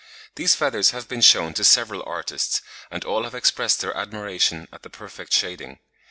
These 0.33 0.55
feathers 0.55 0.89
have 0.89 1.07
been 1.07 1.21
shown 1.21 1.53
to 1.53 1.63
several 1.63 2.01
artists, 2.07 2.63
and 2.89 3.05
all 3.05 3.21
have 3.21 3.35
expressed 3.35 3.81
their 3.81 3.95
admiration 3.95 4.67
at 4.71 4.81
the 4.81 4.89
perfect 4.89 5.31
shading. 5.31 5.77